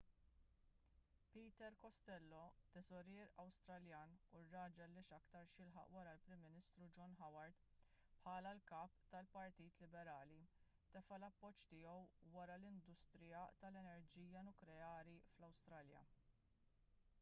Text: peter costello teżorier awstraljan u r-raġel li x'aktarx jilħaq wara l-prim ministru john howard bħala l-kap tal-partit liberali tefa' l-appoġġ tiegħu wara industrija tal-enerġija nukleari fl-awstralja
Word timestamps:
peter 1.33 1.73
costello 1.81 2.45
teżorier 2.77 3.27
awstraljan 3.43 4.13
u 4.37 4.39
r-raġel 4.45 4.95
li 4.99 5.03
x'aktarx 5.09 5.53
jilħaq 5.59 5.91
wara 5.97 6.15
l-prim 6.15 6.39
ministru 6.47 6.87
john 6.97 7.13
howard 7.19 7.61
bħala 8.23 8.55
l-kap 8.57 8.95
tal-partit 9.15 9.79
liberali 9.85 10.41
tefa' 10.95 11.19
l-appoġġ 11.21 11.65
tiegħu 11.75 11.99
wara 12.39 12.55
industrija 12.71 13.43
tal-enerġija 13.65 14.47
nukleari 14.49 15.19
fl-awstralja 15.35 16.03